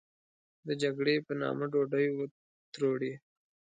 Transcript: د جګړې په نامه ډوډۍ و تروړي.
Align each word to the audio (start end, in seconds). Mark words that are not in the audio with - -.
د 0.67 0.69
جګړې 0.81 1.15
په 1.27 1.33
نامه 1.41 1.65
ډوډۍ 1.71 2.07
و 2.11 2.19
تروړي. 2.73 3.13